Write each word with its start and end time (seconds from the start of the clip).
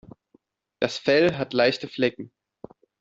Das 0.79 0.97
Fell 0.97 1.37
hat 1.37 1.53
leichte 1.53 1.87
Flecken. 1.87 2.31